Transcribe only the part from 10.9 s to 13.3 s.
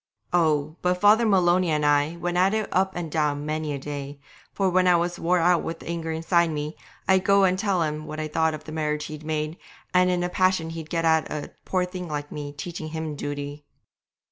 at a poor thing like me teaching him